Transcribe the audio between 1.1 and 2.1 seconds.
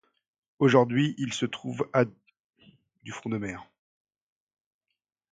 il se trouve à